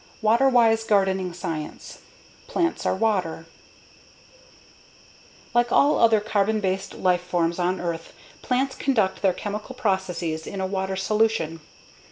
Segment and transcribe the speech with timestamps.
[0.03, 1.99] Chapter 2 Water Wise Gardening Science
[2.47, 3.45] Plants Are Water
[5.53, 8.11] Like all other carbon based life forms on earth,
[8.41, 11.59] plants conduct their chemical processes in a water solution.